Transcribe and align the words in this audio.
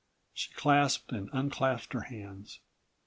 She 0.33 0.51
clasped 0.55 1.11
and 1.11 1.29
unclasped 1.31 1.93
her 1.93 2.01
hands. 2.01 2.59